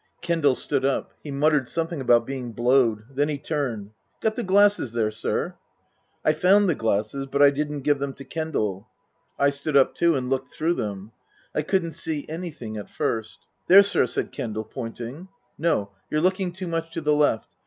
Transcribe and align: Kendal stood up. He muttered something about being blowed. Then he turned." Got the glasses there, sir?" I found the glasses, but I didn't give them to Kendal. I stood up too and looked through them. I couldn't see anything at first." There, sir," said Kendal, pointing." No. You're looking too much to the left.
Kendal 0.23 0.55
stood 0.55 0.83
up. 0.83 1.13
He 1.23 1.29
muttered 1.29 1.67
something 1.69 2.01
about 2.01 2.25
being 2.25 2.53
blowed. 2.53 3.03
Then 3.11 3.29
he 3.29 3.37
turned." 3.37 3.91
Got 4.23 4.35
the 4.35 4.41
glasses 4.41 4.93
there, 4.93 5.11
sir?" 5.11 5.53
I 6.25 6.33
found 6.33 6.67
the 6.67 6.73
glasses, 6.73 7.27
but 7.27 7.43
I 7.43 7.51
didn't 7.51 7.81
give 7.81 7.99
them 7.99 8.13
to 8.13 8.23
Kendal. 8.25 8.87
I 9.37 9.51
stood 9.51 9.77
up 9.77 9.93
too 9.93 10.15
and 10.15 10.27
looked 10.27 10.51
through 10.55 10.73
them. 10.73 11.11
I 11.53 11.61
couldn't 11.61 11.91
see 11.91 12.25
anything 12.27 12.77
at 12.77 12.89
first." 12.89 13.45
There, 13.67 13.83
sir," 13.83 14.07
said 14.07 14.31
Kendal, 14.31 14.63
pointing." 14.63 15.27
No. 15.69 15.91
You're 16.09 16.19
looking 16.21 16.51
too 16.51 16.65
much 16.67 16.89
to 16.95 17.01
the 17.01 17.13
left. 17.13 17.53